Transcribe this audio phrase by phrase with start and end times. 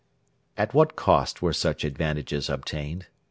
[0.57, 3.05] At what cost were such advantages obtained?